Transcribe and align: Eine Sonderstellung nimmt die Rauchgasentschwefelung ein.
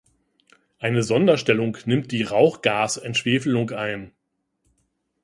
Eine 0.79 1.03
Sonderstellung 1.03 1.77
nimmt 1.85 2.11
die 2.11 2.23
Rauchgasentschwefelung 2.23 3.69
ein. 3.69 4.11